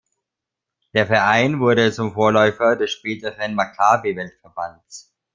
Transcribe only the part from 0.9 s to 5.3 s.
Der Verein wurde zum Vorläufer des späteren Makkabi Weltverbands.